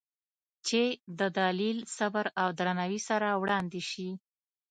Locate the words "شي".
3.89-4.09